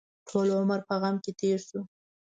ټول 0.27 0.47
عمر 0.57 0.79
په 0.87 0.95
غم 1.01 1.15
کې 1.23 1.31
تېر 1.39 1.59
شو. 1.67 1.79